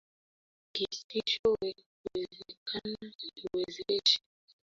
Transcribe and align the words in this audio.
Kisichowezekana 0.73 3.05
niwezeshe. 3.23 4.17